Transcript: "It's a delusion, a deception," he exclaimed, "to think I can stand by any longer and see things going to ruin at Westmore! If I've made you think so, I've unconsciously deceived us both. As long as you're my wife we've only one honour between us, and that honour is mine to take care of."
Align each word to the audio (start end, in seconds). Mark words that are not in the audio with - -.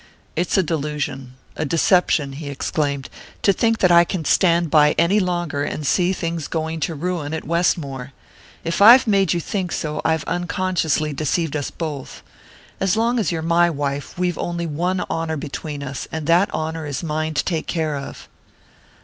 "It's 0.35 0.57
a 0.57 0.63
delusion, 0.63 1.35
a 1.55 1.63
deception," 1.63 2.31
he 2.33 2.49
exclaimed, 2.49 3.07
"to 3.43 3.53
think 3.53 3.83
I 3.83 4.03
can 4.03 4.25
stand 4.25 4.71
by 4.71 4.93
any 4.97 5.19
longer 5.19 5.61
and 5.63 5.85
see 5.85 6.11
things 6.11 6.47
going 6.47 6.79
to 6.79 6.95
ruin 6.95 7.35
at 7.35 7.45
Westmore! 7.45 8.11
If 8.63 8.81
I've 8.81 9.05
made 9.05 9.33
you 9.33 9.39
think 9.39 9.71
so, 9.71 10.01
I've 10.03 10.23
unconsciously 10.23 11.13
deceived 11.13 11.55
us 11.55 11.69
both. 11.69 12.23
As 12.79 12.97
long 12.97 13.19
as 13.19 13.31
you're 13.31 13.43
my 13.43 13.69
wife 13.69 14.17
we've 14.17 14.39
only 14.39 14.65
one 14.65 15.01
honour 15.01 15.37
between 15.37 15.83
us, 15.83 16.07
and 16.11 16.25
that 16.25 16.51
honour 16.51 16.87
is 16.87 17.03
mine 17.03 17.35
to 17.35 17.45
take 17.45 17.67
care 17.67 17.95
of." 17.95 18.27